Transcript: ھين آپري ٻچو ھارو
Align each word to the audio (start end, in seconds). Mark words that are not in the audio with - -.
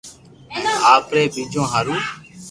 ھين 0.53 0.65
آپري 0.95 1.23
ٻچو 1.33 1.63
ھارو 1.71 1.95